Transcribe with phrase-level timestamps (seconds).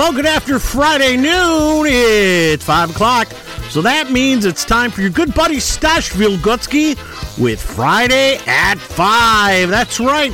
[0.00, 1.84] Well, good after Friday noon.
[1.86, 3.30] It's 5 o'clock.
[3.68, 6.96] So that means it's time for your good buddy Stash Wilgocki
[7.38, 9.68] with Friday at 5.
[9.68, 10.30] That's right.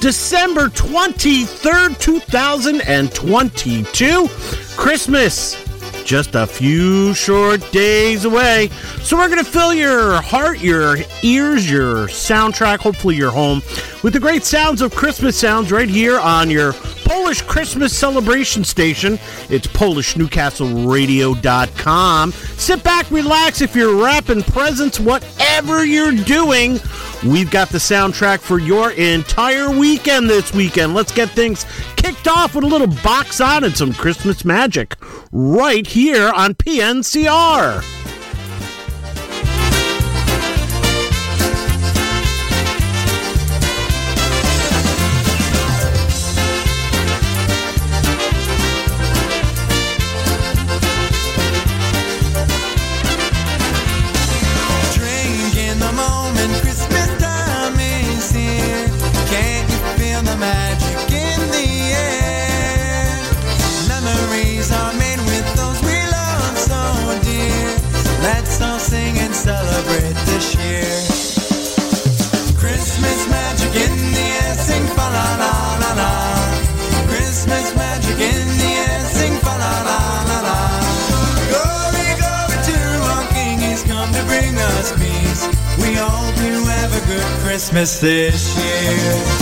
[0.00, 4.28] December 23rd, 2022.
[4.76, 5.66] Christmas
[6.06, 8.68] just a few short days away.
[9.02, 13.60] So we're going to fill your heart, your ears, your soundtrack, hopefully your home,
[14.06, 16.72] with the great sounds of Christmas sounds right here on your
[17.04, 19.14] Polish Christmas celebration station.
[19.50, 22.30] It's PolishNewcastleRadio.com.
[22.30, 26.78] Sit back, relax if you're wrapping presents, whatever you're doing.
[27.26, 30.94] We've got the soundtrack for your entire weekend this weekend.
[30.94, 34.94] Let's get things kicked off with a little box on and some Christmas magic
[35.32, 38.05] right here on PNCR.
[87.56, 89.35] Christmas this year.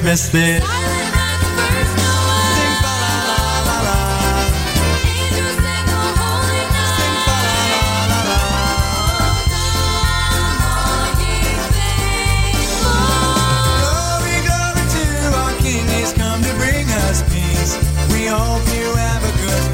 [0.00, 0.80] Christmas this.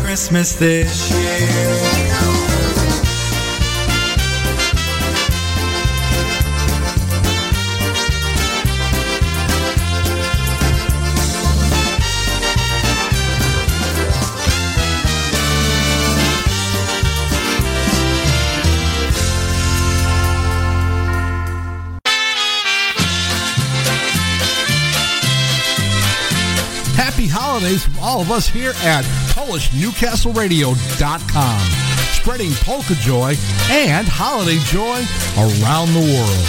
[0.03, 2.06] Christmas this year.
[28.27, 29.05] Of us here at
[29.35, 31.61] PolishNewcastleRadio.com,
[32.13, 33.37] spreading polka joy
[33.71, 35.05] and holiday joy
[35.39, 36.47] around the world.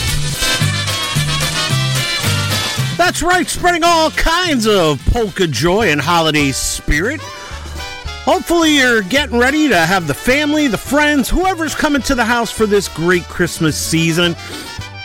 [2.98, 7.22] That's right, spreading all kinds of polka joy and holiday spirit.
[7.22, 12.50] Hopefully, you're getting ready to have the family, the friends, whoever's coming to the house
[12.50, 14.36] for this great Christmas season.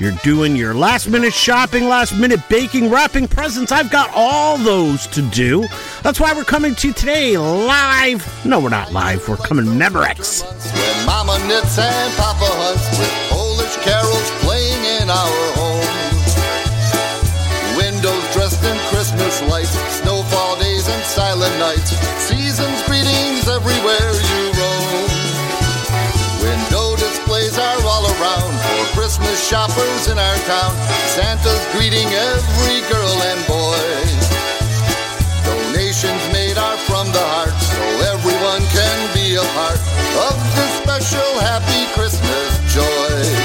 [0.03, 3.71] You're doing your last minute shopping, last minute baking, wrapping presents.
[3.71, 5.65] I've got all those to do.
[6.03, 8.27] That's why we're coming to you today live.
[8.45, 9.29] No, we're not live.
[9.29, 10.43] We're coming Memorex.
[10.75, 15.87] When Mama knits and Papa hunts with Polish carols playing in our home.
[17.79, 21.95] Windows dressed in Christmas lights, snowfall days and silent nights.
[22.19, 24.12] Season's greetings everywhere
[29.53, 30.73] shoppers in our town.
[31.13, 33.85] Santa's greeting every girl and boy
[35.45, 37.85] Donations made are from the heart, so
[38.17, 39.77] everyone can be a part
[40.25, 43.42] of the special happy Christmas joy.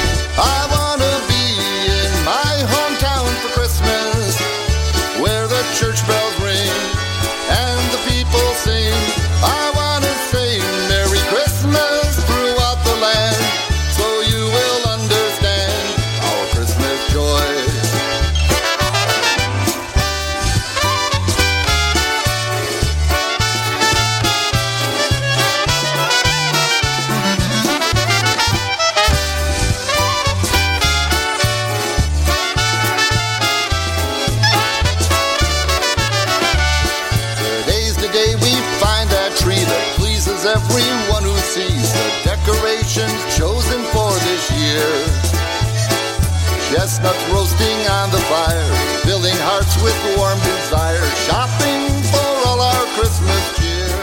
[46.98, 48.66] Chestnuts roasting on the fire,
[49.06, 50.98] filling hearts with warm desire,
[51.30, 53.94] shopping for all our Christmas cheer.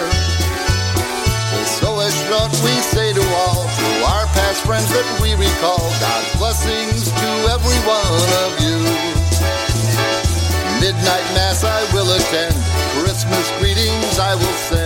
[1.67, 6.39] So as what we say to all, to our past friends that we recall, God's
[6.39, 8.79] blessings to every one of you.
[10.79, 12.55] Midnight Mass I will attend,
[13.03, 14.84] Christmas greetings I will send.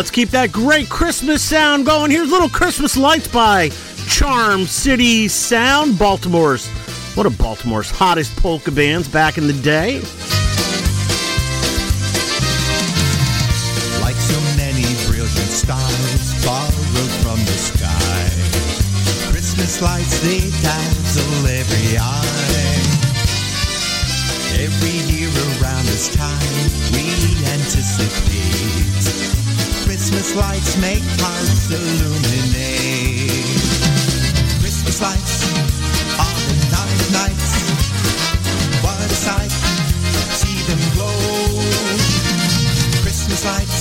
[0.00, 2.10] Let's keep that great Christmas sound going.
[2.10, 3.68] Here's Little Christmas Lights by
[4.08, 6.66] Charm City Sound, Baltimore's
[7.18, 9.96] one of Baltimore's hottest polka bands back in the day.
[14.00, 18.30] Like so many brilliant stars borrowed from the sky.
[19.30, 22.80] Christmas lights, they dazzle every eye.
[24.64, 25.28] Every year
[25.60, 26.40] around this time,
[26.94, 27.12] we
[27.52, 28.59] anticipate.
[30.30, 33.30] Christmas lights make hearts illuminate.
[34.60, 35.42] Christmas lights
[36.22, 37.50] on the night nights.
[38.80, 39.50] What a sight,
[40.38, 41.18] see them glow.
[43.02, 43.79] Christmas lights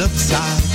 [0.00, 0.69] subside,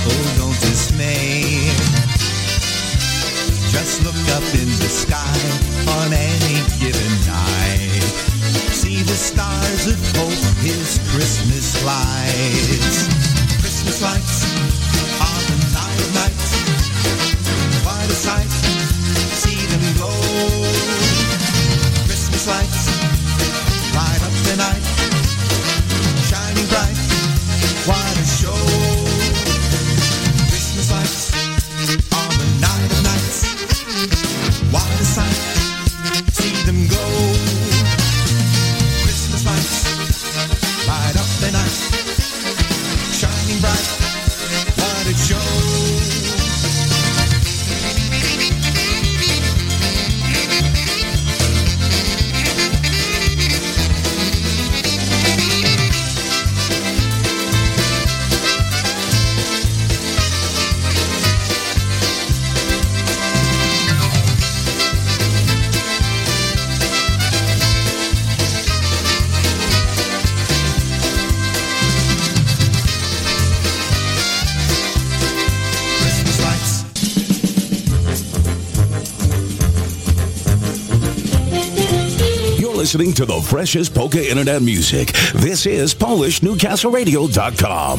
[82.96, 85.12] listening to the freshest polka internet music.
[85.34, 87.98] This is PolishNewcastleRadio.com.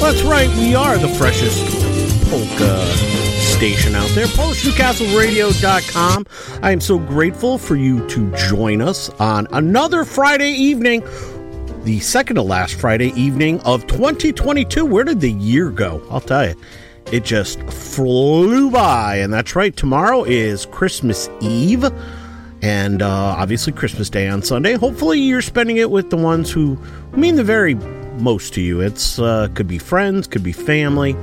[0.00, 1.64] That's right, we are the freshest
[2.28, 2.84] polka
[3.38, 4.26] station out there.
[4.26, 6.26] PolishNewcastleRadio.com.
[6.60, 11.04] I am so grateful for you to join us on another Friday evening,
[11.84, 14.84] the second to last Friday evening of 2022.
[14.84, 16.02] Where did the year go?
[16.10, 16.56] I'll tell you.
[17.12, 19.18] It just flew by.
[19.18, 21.84] And that's right, tomorrow is Christmas Eve
[22.62, 24.74] and uh, obviously Christmas Day on Sunday.
[24.74, 26.78] Hopefully, you're spending it with the ones who
[27.12, 27.74] mean the very
[28.18, 28.80] most to you.
[28.80, 31.16] It's uh, could be friends, could be family,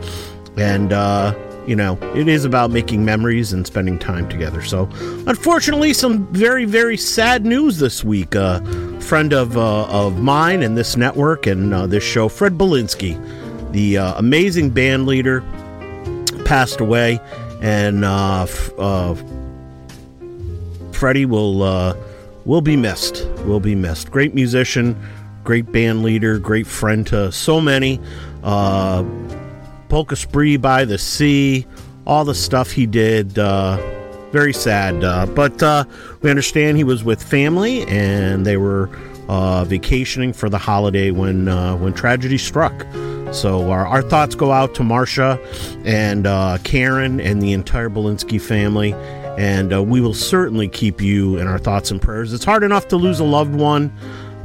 [0.57, 1.33] and uh,
[1.67, 4.61] you know it is about making memories and spending time together.
[4.61, 4.89] So,
[5.27, 8.35] unfortunately, some very very sad news this week.
[8.35, 8.61] A
[9.01, 13.19] friend of uh, of mine and this network and uh, this show, Fred Belinsky,
[13.71, 15.41] the uh, amazing band leader,
[16.45, 17.19] passed away,
[17.61, 18.71] and f-
[21.03, 21.97] Freddie will uh,
[22.45, 23.27] will be missed.
[23.39, 24.09] Will be missed.
[24.09, 24.97] Great musician,
[25.43, 27.99] great band leader, great friend to so many.
[28.41, 29.03] Uh,
[29.89, 31.67] Polka Spree by the Sea,
[32.07, 33.37] all the stuff he did.
[33.37, 33.75] Uh,
[34.31, 35.83] very sad, uh, but uh,
[36.21, 38.89] we understand he was with family and they were
[39.27, 42.85] uh, vacationing for the holiday when uh, when tragedy struck.
[43.33, 45.39] So our, our thoughts go out to Marcia
[45.85, 48.93] and uh, Karen and the entire Belinsky family,
[49.37, 52.31] and uh, we will certainly keep you in our thoughts and prayers.
[52.31, 53.91] It's hard enough to lose a loved one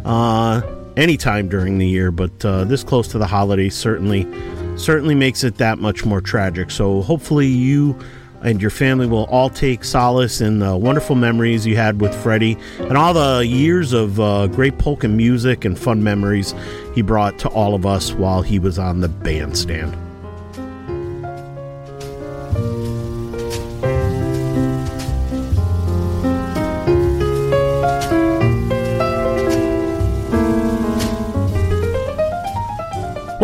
[0.06, 0.62] uh,
[0.97, 4.26] anytime during the year, but uh, this close to the holiday certainly
[4.76, 6.70] certainly makes it that much more tragic.
[6.70, 7.99] So hopefully you
[8.42, 12.57] and your family will all take solace in the wonderful memories you had with Freddie
[12.78, 16.54] and all the years of uh, great polka music and fun memories
[16.95, 19.97] he brought to all of us while he was on the bandstand.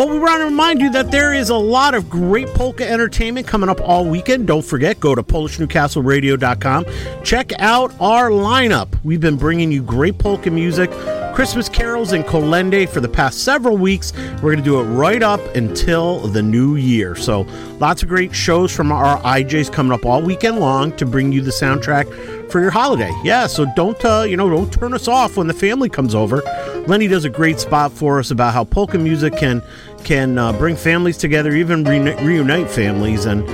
[0.04, 3.46] Well, we want to remind you that there is a lot of great polka entertainment
[3.46, 4.46] coming up all weekend.
[4.46, 6.84] Don't forget, go to PolishNewcastleRadio.com.
[7.24, 9.02] Check out our lineup.
[9.02, 10.90] We've been bringing you great polka music,
[11.34, 14.12] Christmas carols, and kolende for the past several weeks.
[14.42, 17.16] We're going to do it right up until the new year.
[17.16, 17.46] So,
[17.78, 21.40] lots of great shows from our IJs coming up all weekend long to bring you
[21.40, 23.12] the soundtrack for your holiday.
[23.24, 26.42] Yeah, so don't uh, you know don't turn us off when the family comes over.
[26.86, 29.62] Lenny does a great spot for us about how polka music can
[30.04, 33.44] can uh, bring families together, even re- reunite families, and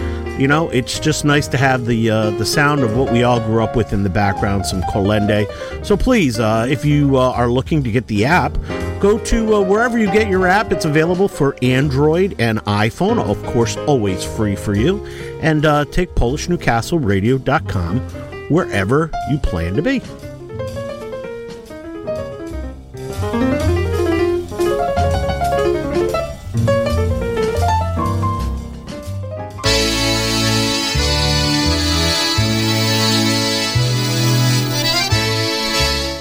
[0.41, 3.41] you know it's just nice to have the uh, the sound of what we all
[3.41, 5.47] grew up with in the background, some kolende.
[5.85, 8.59] So please, uh, if you uh, are looking to get the app,
[9.01, 10.73] go to uh, wherever you get your app.
[10.73, 15.05] It's available for Android and iPhone, of course, always free for you.
[15.41, 18.01] And uh, take PolishNewcastleRadio.com
[18.51, 20.03] wherever you plan to be.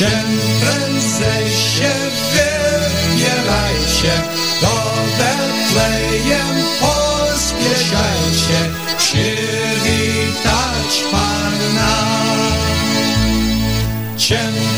[0.00, 1.92] Się
[2.32, 4.14] wybierajcie,
[4.60, 4.74] do
[5.18, 8.60] Betlejem pospieszajcie,
[8.98, 11.94] przywitać Pana.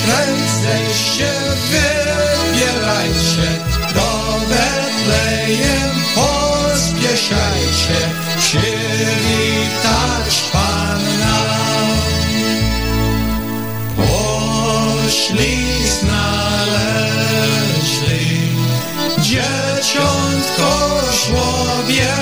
[0.05, 1.33] Prędzej się
[1.71, 3.49] wybierajcie,
[3.95, 4.11] do
[4.49, 7.99] Betlejem pospieszajcie,
[8.38, 9.32] przywitać
[15.23, 16.23] Poszli znaleźli
[19.19, 20.71] dzieciątko
[21.12, 22.14] żłobie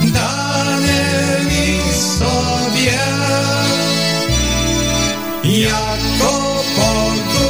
[0.00, 1.72] danymi
[2.18, 3.02] sobie.
[5.44, 6.32] Jako
[6.76, 7.48] Bogu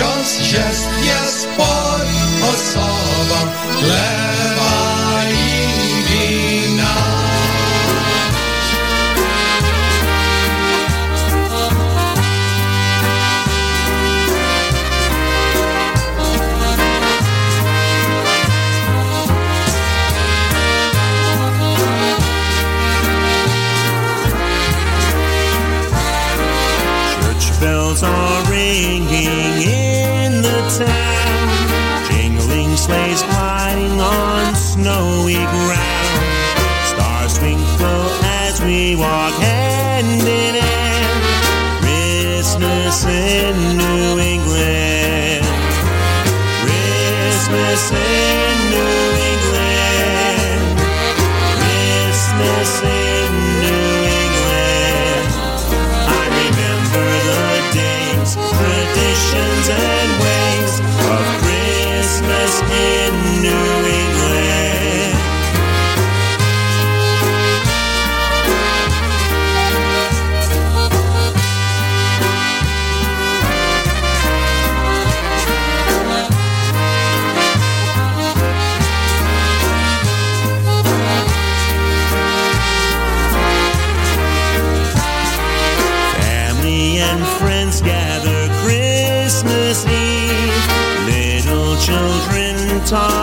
[0.00, 2.02] Jezus jest, jest pod
[2.54, 4.59] osobą chleba
[47.90, 48.29] Christmas
[92.90, 93.19] children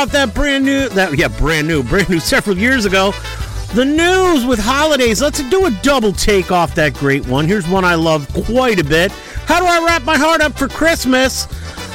[0.00, 3.12] off that brand new, that yeah, brand new, brand new several years ago.
[3.74, 5.20] The news with holidays.
[5.20, 7.46] Let's do a double take off that great one.
[7.46, 9.12] Here's one I love quite a bit.
[9.44, 11.46] How do I wrap my heart up for Christmas?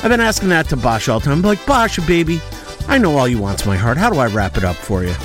[0.03, 1.39] I've been asking that to Bosch all the time.
[1.39, 2.39] I'm like, Bosch, baby,
[2.87, 3.97] I know all you want's my heart.
[3.97, 5.15] How do I wrap it up for you?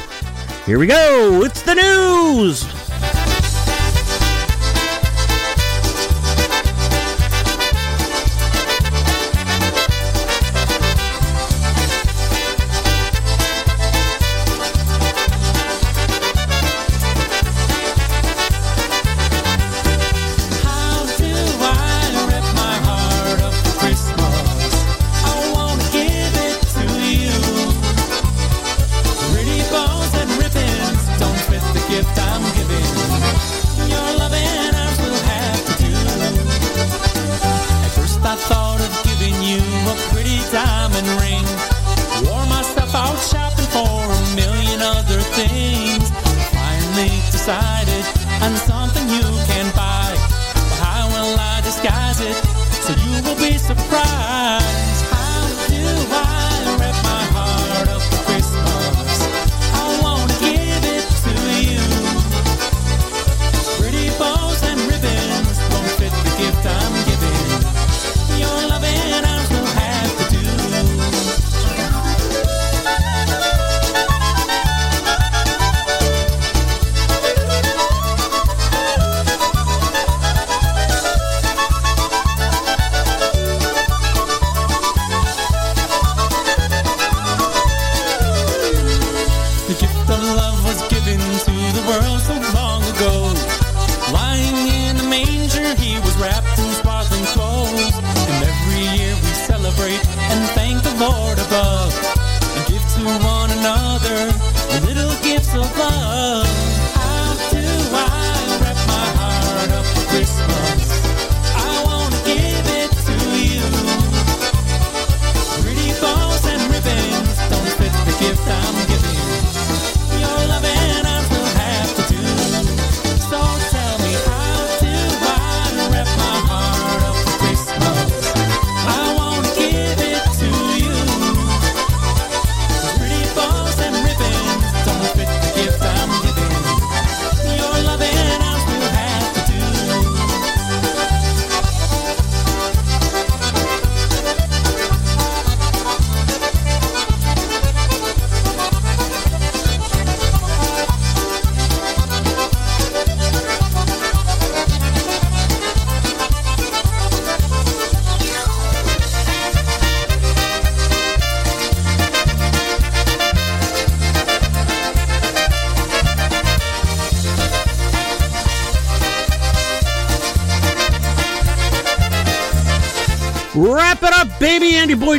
[0.65, 1.43] Here we go.
[1.45, 2.80] It's the news.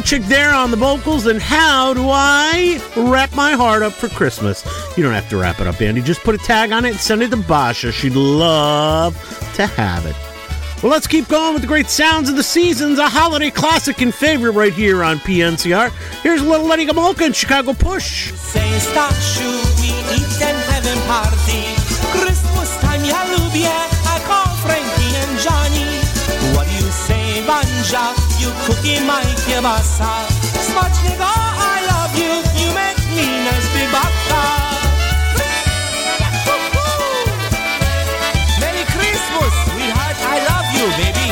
[0.02, 1.28] Boychik there on the vocals.
[1.28, 4.66] And how do I wrap my heart up for Christmas?
[4.98, 6.02] You don't have to wrap it up, Andy.
[6.02, 7.92] Just put a tag on it and send it to Basha.
[7.92, 9.16] She'd love
[9.56, 10.16] to have it.
[10.82, 12.98] Well, let's keep going with the great sounds of the seasons.
[12.98, 15.92] A holiday classic and favorite right here on PNCR.
[16.24, 18.34] Here's a little Lenny Gomulka and Chicago Push.
[18.34, 21.81] Say start shoot we eat and having party
[27.41, 30.27] say Banja You cookie my kielbasa.
[30.67, 34.41] Smacznego I love you You make me nice bibaka.
[38.60, 41.30] Merry Christmas sweetheart I love you baby.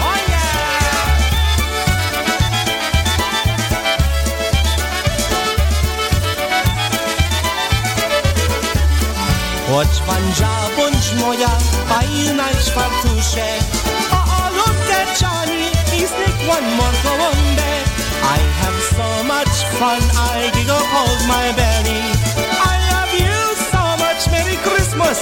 [0.00, 0.48] Oh yeah.
[9.68, 11.50] Chodź Banja, bądź moja
[11.88, 13.46] fajna czwartusze
[15.98, 17.84] Johnny, he's one more go on there
[18.22, 22.02] I have so much fun, I giggle hold my belly.
[22.60, 23.38] I love you
[23.72, 25.18] so much, Merry Christmas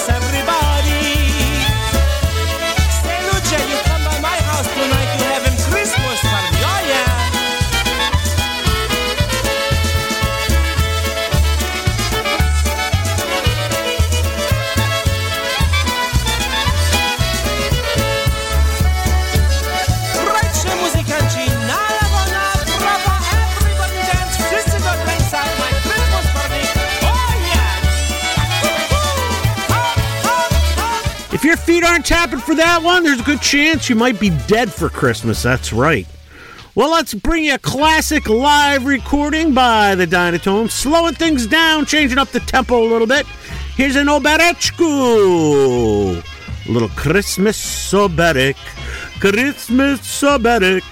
[31.57, 34.71] your feet aren't tapping for that one, there's a good chance you might be dead
[34.73, 35.43] for Christmas.
[35.43, 36.07] That's right.
[36.75, 42.19] Well, let's bring you a classic live recording by the Dynatones, slowing things down, changing
[42.19, 43.25] up the tempo a little bit.
[43.77, 46.23] Here's an oberechku.
[46.69, 48.57] Little Christmas soberek.
[49.19, 50.83] Christmas soberek.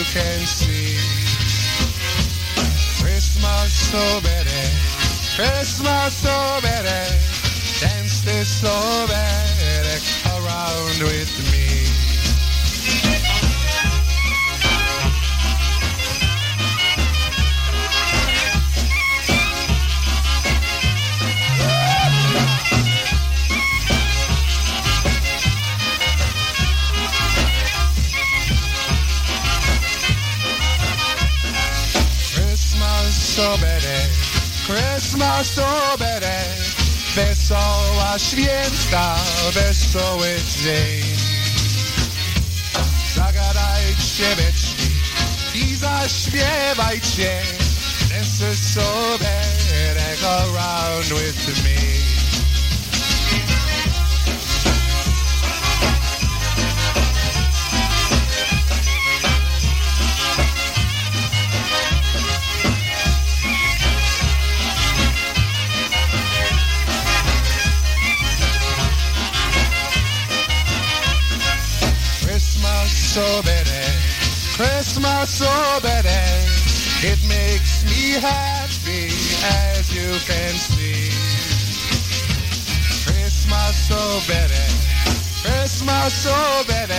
[0.00, 0.96] You can see.
[3.02, 4.66] Christmas so better,
[5.36, 7.02] Christmas so better.
[7.80, 9.98] Dance this so better
[10.36, 11.59] around with me.
[35.40, 36.26] Christmas so better.
[37.14, 39.16] Wesoła święta,
[39.52, 41.04] wesoły dzień.
[43.14, 44.90] Zagadajcie beczki
[45.54, 47.42] i zaśpiewajcie.
[48.08, 52.19] Dance is so better, go around with me.
[75.20, 76.22] Christmas so better.
[77.02, 79.12] It makes me happy
[79.44, 81.12] as you can see.
[83.04, 84.66] Christmas so better,
[85.42, 86.94] Christmas so better.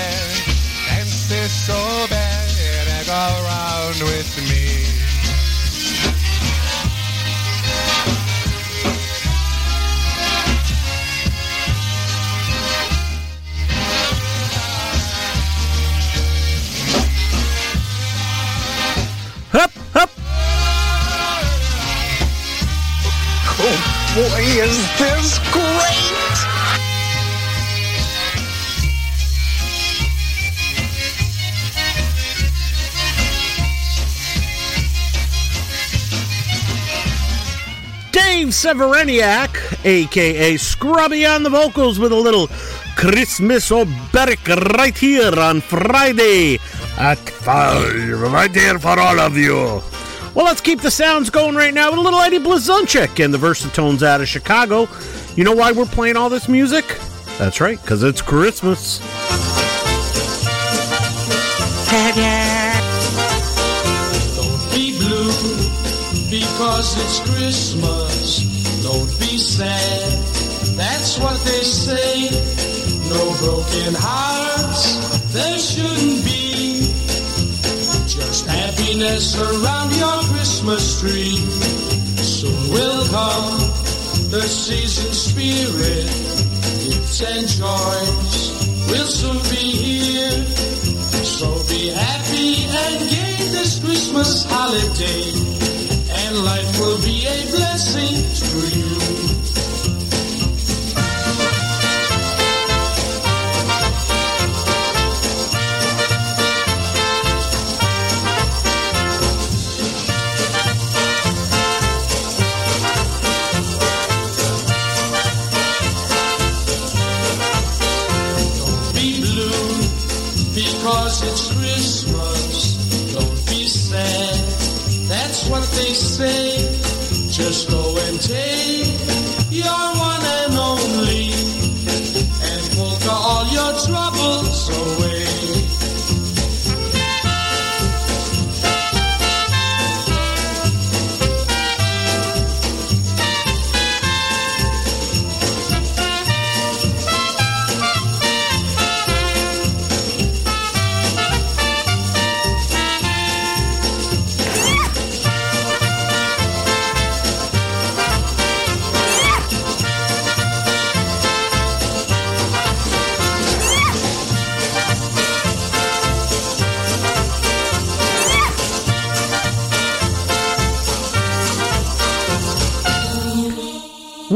[0.88, 4.71] Dance this so better, go around with me.
[38.62, 42.48] Severeniak, aka Scrubby on the vocals, with a little
[42.96, 46.60] Christmas Oberek right here on Friday
[46.96, 49.82] at 5, right here for all of you.
[50.36, 53.40] Well, let's keep the sounds going right now with a little Eddie Blazonczyk and the
[53.40, 54.88] Versatones out of Chicago.
[55.36, 56.86] You know why we're playing all this music?
[57.40, 59.00] That's right, because it's Christmas.
[64.36, 65.32] Don't be blue
[66.30, 68.51] because it's Christmas.
[68.92, 70.12] Don't be sad.
[70.76, 72.28] That's what they say.
[73.08, 75.32] No broken hearts.
[75.32, 76.92] There shouldn't be.
[78.06, 81.38] Just happiness around your Christmas tree.
[82.20, 83.60] Soon will come
[84.30, 86.12] the season spirit.
[86.84, 88.36] Gifts and joys
[88.92, 90.44] will soon be here.
[91.24, 95.32] So be happy and gay this Christmas holiday,
[96.32, 99.61] and life will be a blessing to you.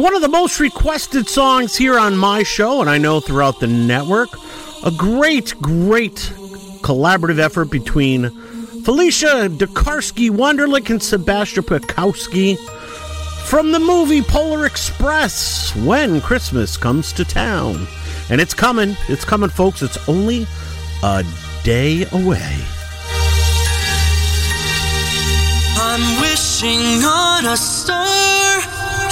[0.06, 3.66] One of the most requested songs here on my show, and I know throughout the
[3.66, 4.30] network.
[4.86, 6.32] A great, great
[6.84, 8.30] collaborative effort between
[8.84, 12.56] Felicia Dekarsky Wunderlich and Sebastian Pekowski
[13.48, 17.88] from the movie Polar Express When Christmas Comes to Town.
[18.30, 18.96] And it's coming.
[19.10, 19.82] It's coming, folks.
[19.82, 20.46] It's only
[21.02, 21.24] a
[21.64, 22.58] day away.
[25.80, 28.45] I'm wishing on a star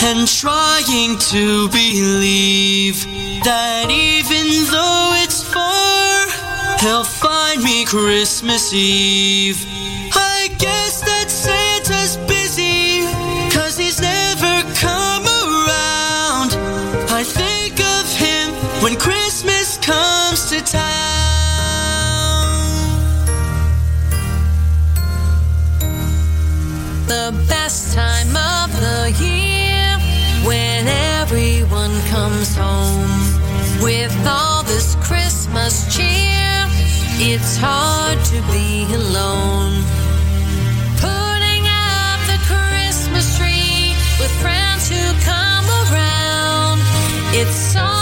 [0.06, 3.06] and trying to believe
[3.44, 6.28] that even though it's far,
[6.80, 9.83] he'll find me Christmas Eve.
[32.14, 33.10] Comes home
[33.82, 36.54] with all this Christmas cheer.
[37.18, 39.74] It's hard to be alone.
[41.02, 46.82] Putting up the Christmas tree with friends who come around.
[47.34, 47.93] It's so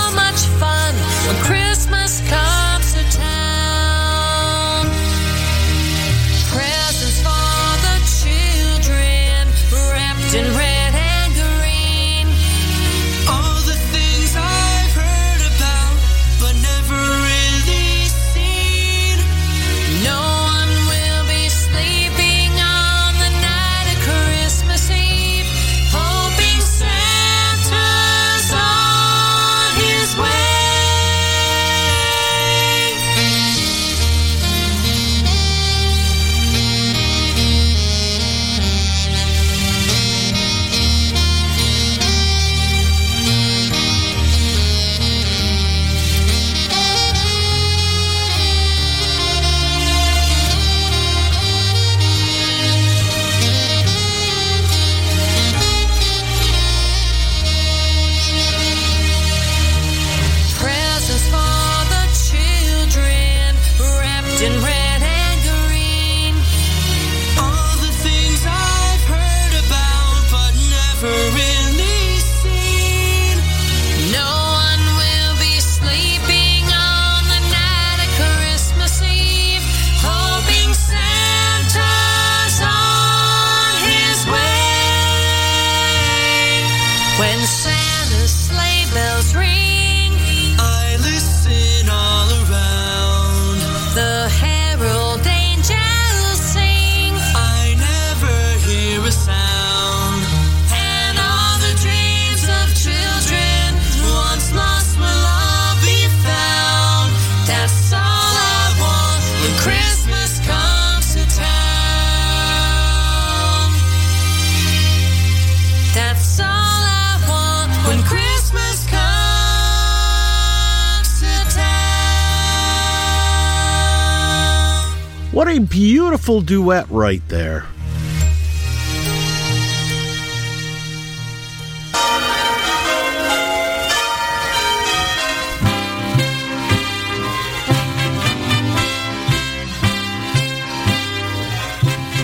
[125.41, 127.65] What a beautiful duet right there.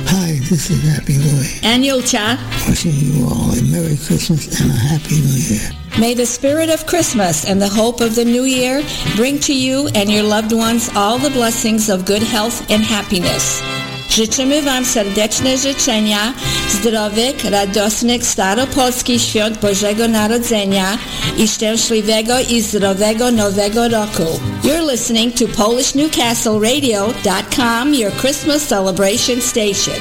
[0.05, 1.59] Hi, this is Happy Louie.
[1.63, 2.37] And Yulcha,
[2.69, 5.76] Wishing you all a Merry Christmas and a Happy New Year.
[5.99, 8.83] May the spirit of Christmas and the hope of the new year
[9.15, 13.61] bring to you and your loved ones all the blessings of good health and happiness.
[14.09, 16.33] Życzymy Wam serdeczne życzenia,
[16.69, 20.97] zdrowych, radosnych, staropolskich świąt Bożego Narodzenia
[21.37, 24.39] i szczęśliwego i zdrowego Nowego Roku.
[24.63, 29.95] You're listening to PolishNewcastleRadio.com, your Christmas celebration station.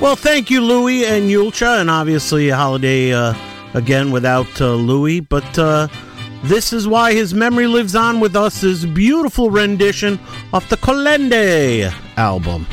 [0.00, 3.34] Well, thank you, Louie and Yulcha, and obviously a holiday uh,
[3.76, 5.20] again without uh, Louie.
[5.20, 5.86] But uh,
[6.44, 8.62] this is why his memory lives on with us.
[8.62, 10.18] His beautiful rendition
[10.52, 12.66] of the Kolende album.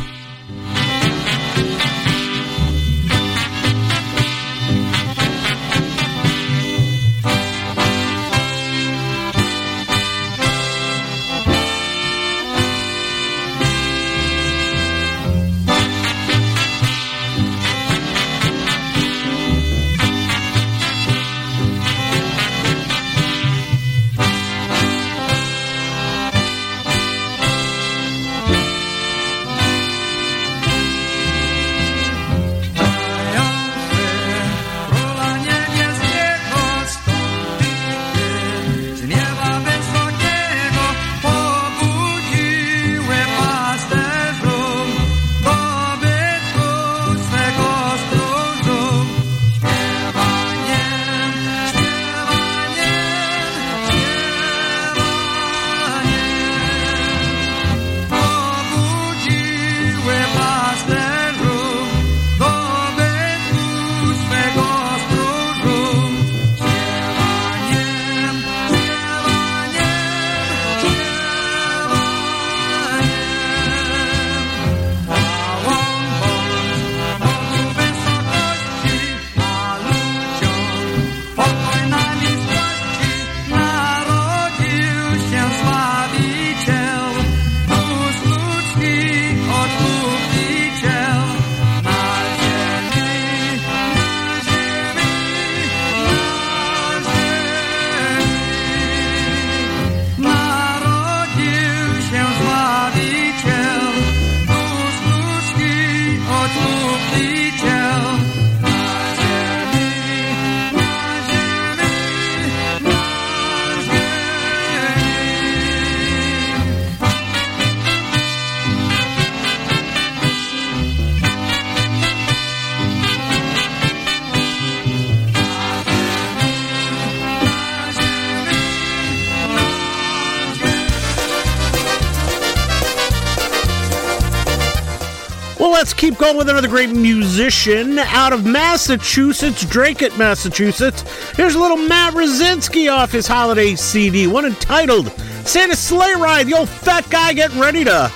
[135.94, 141.04] Let's keep going with another great musician out of Massachusetts, Dracut, Massachusetts.
[141.36, 145.12] Here's a little Matt Rosinski off his holiday CD, one entitled
[145.46, 146.48] Santa Sleigh Ride.
[146.48, 148.12] The old fat guy getting ready to.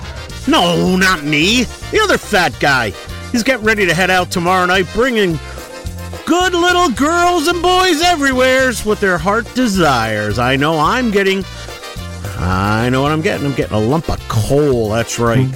[0.47, 1.65] No, not me.
[1.91, 2.91] The other fat guy.
[3.31, 5.37] He's getting ready to head out tomorrow night, bringing
[6.25, 10.39] good little girls and boys everywhere's what their heart desires.
[10.39, 11.43] I know I'm getting.
[12.39, 13.45] I know what I'm getting.
[13.45, 14.89] I'm getting a lump of coal.
[14.89, 15.47] That's right.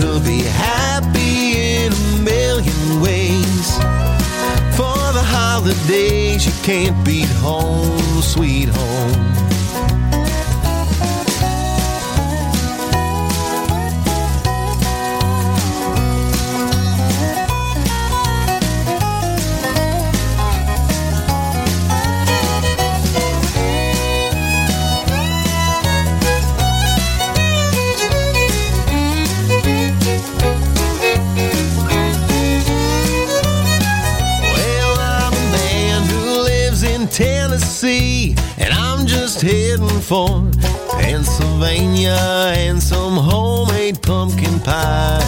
[0.00, 3.76] To be happy in a million ways,
[4.76, 9.45] for the holidays you can't beat home, sweet home.
[40.06, 40.48] for
[41.00, 42.16] Pennsylvania
[42.54, 45.18] and some homemade pumpkin pie.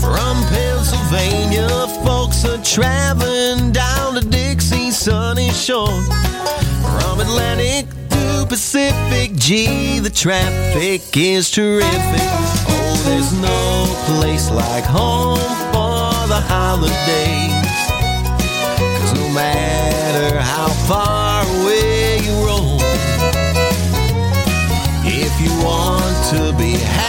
[0.00, 1.68] From Pennsylvania,
[2.04, 6.00] folks are traveling down to Dixie's sunny shore.
[6.94, 11.90] From Atlantic to Pacific, gee, the traffic is terrific.
[12.70, 15.38] Oh, there's no place like home
[15.72, 17.66] for the holidays.
[19.00, 21.89] Cause no matter how far away,
[26.30, 26.99] to be happy.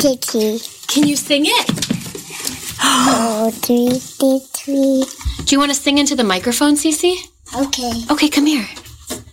[0.00, 0.58] Kitty.
[0.88, 1.70] Can you sing it?
[2.82, 5.04] oh, three, three, three.
[5.44, 7.14] Do you want to sing into the microphone, Cece?
[7.54, 7.92] Okay.
[8.10, 8.66] Okay, come here.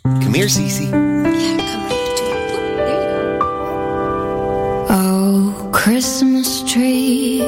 [0.04, 0.92] Come here, Cece.
[0.92, 2.24] Yeah, come right to
[4.90, 7.40] Oh, Christmas tree,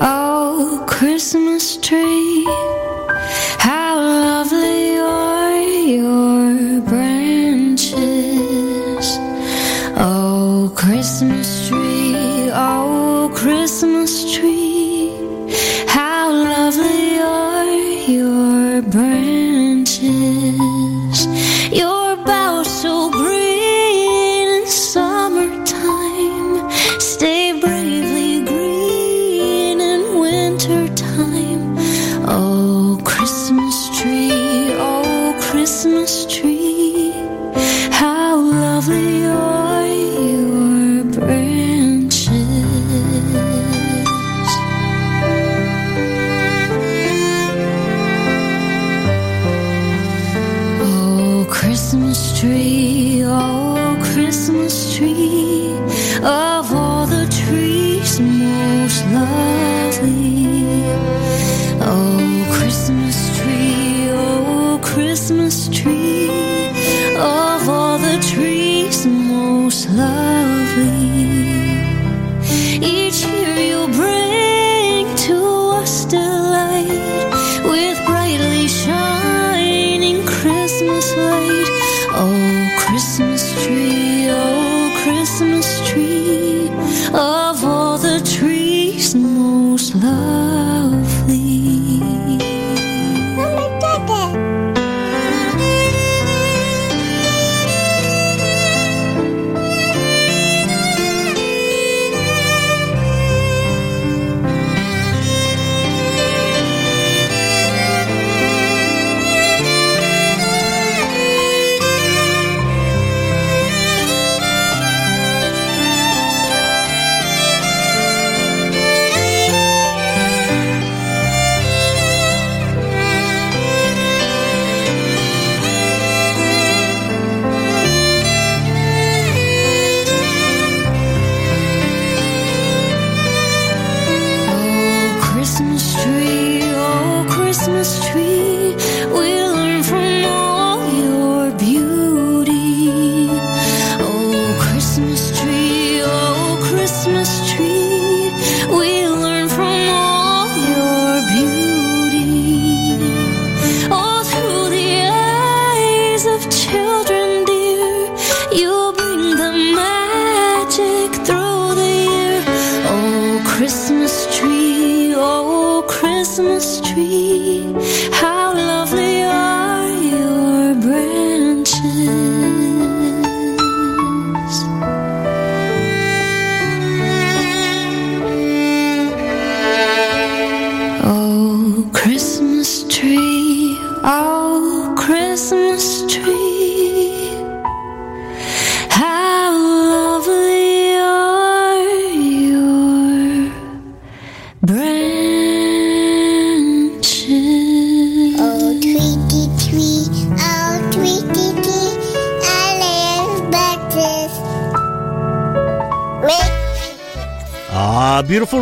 [0.00, 2.44] oh, Christmas tree,
[3.58, 5.60] how lovely are
[5.96, 7.98] your branches.
[9.96, 11.57] Oh, Christmas
[12.60, 12.87] Oh.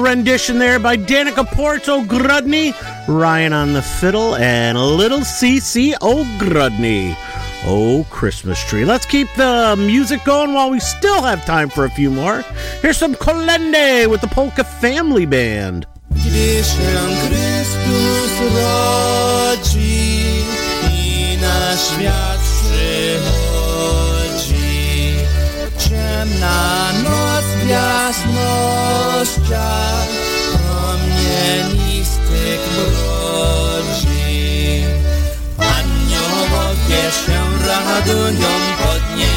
[0.06, 2.72] rendition there by Danica Porto Grudney,
[3.08, 7.16] Ryan on the fiddle, and little CC O'Grudney.
[7.64, 8.84] Oh, Christmas tree.
[8.84, 12.42] Let's keep the music going while we still have time for a few more.
[12.82, 15.86] Here's some Colende with the Polka Family Band.
[28.06, 30.06] jasnościach
[30.52, 34.84] promienistych brodzi.
[35.58, 39.35] Aniołowie się radują pod nie.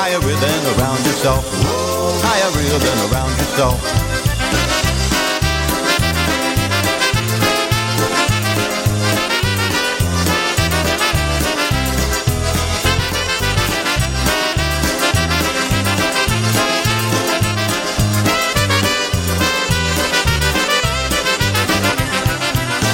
[0.00, 1.44] Tie ribbon around yourself.
[2.22, 3.76] Tie ribbon around yourself.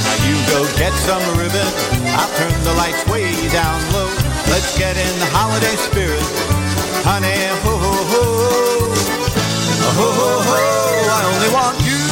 [0.02, 1.70] Now you go get some ribbon.
[2.18, 4.10] I'll turn the lights way down low.
[4.50, 6.45] Let's get in the holiday spirit.
[7.06, 8.22] Honey, ho ho ho.
[9.94, 10.56] Ho ho ho.
[11.06, 12.02] I only want you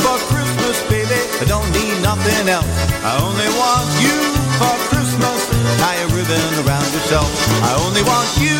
[0.00, 1.20] for Christmas, baby.
[1.40, 2.72] I don't need nothing else.
[3.04, 4.16] I only want you
[4.56, 5.38] for Christmas.
[5.76, 7.28] Tie a ribbon around yourself.
[7.68, 8.56] I only want you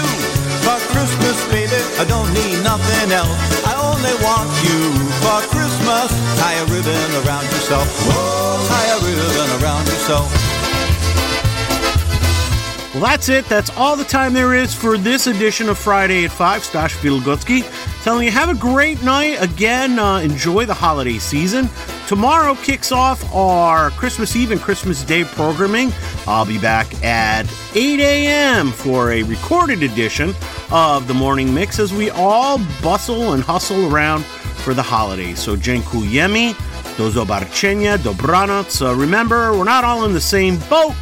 [0.69, 1.81] for Christmas, baby.
[1.97, 3.41] I don't need nothing else.
[3.65, 4.81] I only want you
[5.25, 6.13] for Christmas.
[6.37, 7.89] Tie a ribbon around yourself.
[8.05, 10.29] Whoa, tie a ribbon around yourself.
[13.01, 13.47] Well, that's it.
[13.47, 16.63] That's all the time there is for this edition of Friday at 5.
[16.63, 17.65] Stash Wilgocki
[18.05, 19.41] telling you have a great night.
[19.41, 21.71] Again, uh, enjoy the holiday season.
[22.09, 25.95] Tomorrow kicks off our Christmas Eve and Christmas Day programming.
[26.27, 28.71] I'll be back at 8 a.m.
[28.71, 30.35] for a recorded edition
[30.71, 35.39] of the Morning Mix as we all bustle and hustle around for the holidays.
[35.39, 36.55] So, dziękujemy,
[36.99, 38.83] do zobaczenia, dobranoc.
[38.83, 40.93] Uh, remember, we're not all in the same boat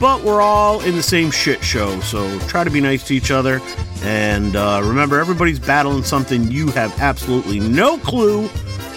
[0.00, 1.98] but we're all in the same shit show.
[2.00, 3.60] So try to be nice to each other.
[4.02, 8.48] And uh, remember, everybody's battling something you have absolutely no clue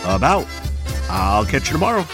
[0.06, 0.48] about.
[1.10, 2.06] I'll catch you tomorrow.